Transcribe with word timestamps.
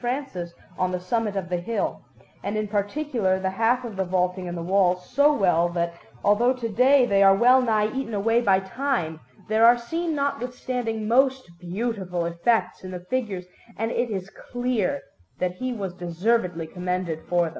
Francis 0.01 0.51
on 0.79 0.91
the 0.91 0.99
summit 0.99 1.35
of 1.35 1.47
the 1.47 1.57
hill, 1.59 2.01
and 2.43 2.57
in 2.57 2.67
particular 2.67 3.37
the 3.39 3.51
half 3.51 3.85
of 3.85 3.95
the 3.97 4.03
vaulting 4.03 4.47
and 4.47 4.57
the 4.57 4.63
walls, 4.63 5.07
so 5.07 5.31
well 5.31 5.69
that, 5.69 5.93
although 6.23 6.53
to 6.53 6.67
day 6.69 7.05
they 7.05 7.21
are 7.21 7.35
wellnigh 7.35 7.93
eaten 7.95 8.15
away 8.15 8.41
by 8.41 8.59
time, 8.59 9.19
there 9.47 9.63
are 9.63 9.77
seen 9.77 10.15
notwithstanding 10.15 11.07
most 11.07 11.43
beautiful 11.59 12.25
effects 12.25 12.83
in 12.83 12.89
the 12.89 13.05
figures; 13.11 13.45
and 13.77 13.91
it 13.91 14.09
is 14.09 14.31
clear 14.31 15.03
that 15.37 15.57
he 15.57 15.71
was 15.71 15.93
deservedly 15.93 16.65
commended 16.65 17.19
for 17.29 17.41
them. 17.43 17.49